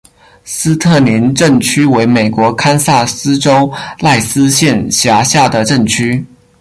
[0.43, 6.25] 斯特宁镇区为美国堪萨斯州赖斯县辖下的镇区。